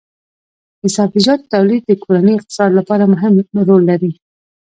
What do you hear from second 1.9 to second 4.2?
کورني اقتصاد لپاره مهم رول لري.